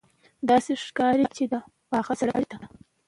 داسې 0.49 0.71
ښکاري 0.85 1.25
چې 1.35 1.43
د 1.51 1.53
پاخه 1.91 2.13
سړک 2.19 2.33
غاړې 2.35 2.47
ته. 2.51 2.57